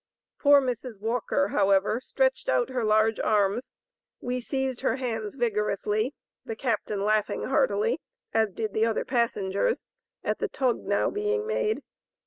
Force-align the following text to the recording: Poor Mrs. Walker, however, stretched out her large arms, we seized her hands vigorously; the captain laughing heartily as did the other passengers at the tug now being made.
Poor 0.39 0.59
Mrs. 0.59 0.99
Walker, 0.99 1.49
however, 1.49 2.01
stretched 2.01 2.49
out 2.49 2.69
her 2.69 2.83
large 2.83 3.19
arms, 3.19 3.69
we 4.19 4.41
seized 4.41 4.81
her 4.81 4.95
hands 4.95 5.35
vigorously; 5.35 6.15
the 6.43 6.55
captain 6.55 7.03
laughing 7.05 7.43
heartily 7.43 7.99
as 8.33 8.49
did 8.51 8.73
the 8.73 8.83
other 8.87 9.05
passengers 9.05 9.83
at 10.23 10.39
the 10.39 10.47
tug 10.49 10.77
now 10.77 11.11
being 11.11 11.45
made. 11.45 11.83